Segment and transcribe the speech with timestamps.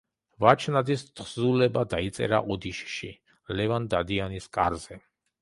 [0.43, 3.11] ვაჩნაძის თხზულება დაიწერა ოდიშში,
[3.61, 5.01] ლევან დადიანის კარზე.